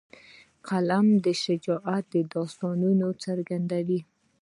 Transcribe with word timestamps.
قلم 0.67 1.07
د 1.25 1.27
شجاعت 1.43 2.09
داستانونه 2.33 3.07
څرګندوي 3.23 3.99